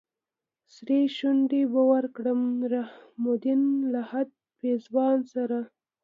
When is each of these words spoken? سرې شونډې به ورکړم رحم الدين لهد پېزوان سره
سرې 0.73 0.99
شونډې 1.15 1.61
به 1.71 1.81
ورکړم 1.91 2.41
رحم 2.73 3.23
الدين 3.31 3.61
لهد 3.93 4.29
پېزوان 4.59 5.17
سره 5.33 5.57